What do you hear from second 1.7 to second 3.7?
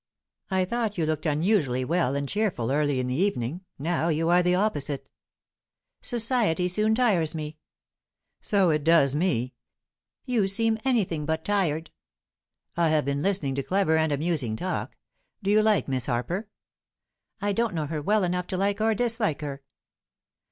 well and cheerful early in the evening.